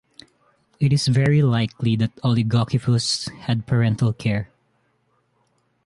[0.79, 4.49] It is very likely that "Oligokyphus" had parental care.